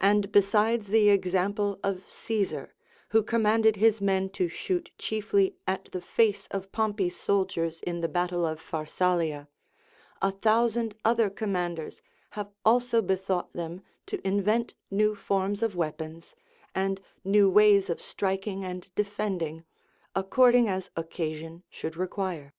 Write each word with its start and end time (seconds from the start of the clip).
And 0.00 0.30
besides 0.30 0.86
the 0.86 1.08
example 1.08 1.80
of 1.82 2.08
Caesar, 2.08 2.72
who 3.08 3.20
commanded 3.24 3.74
his 3.74 4.00
men 4.00 4.28
to 4.28 4.46
shoot 4.46 4.92
chiefly 4.96 5.56
at 5.66 5.86
the 5.90 6.00
face 6.00 6.46
of 6.52 6.70
Pompey's 6.70 7.16
soldiers 7.16 7.80
in 7.82 8.00
the 8.00 8.06
battle 8.06 8.46
of 8.46 8.60
Pharsalia, 8.60 9.48
a 10.22 10.30
thousand 10.30 10.94
other 11.04 11.28
commanders 11.28 12.00
have 12.34 12.52
also 12.64 13.02
bethought 13.02 13.52
them 13.52 13.82
to 14.06 14.24
invent 14.24 14.74
new 14.88 15.16
forms 15.16 15.64
of 15.64 15.74
weapons 15.74 16.36
and 16.72 17.00
new 17.24 17.50
ways 17.50 17.90
of 17.90 18.00
striking 18.00 18.64
and 18.64 18.94
defending, 18.94 19.64
according 20.14 20.68
as 20.68 20.90
occasion 20.94 21.64
should 21.68 21.96
require. 21.96 22.54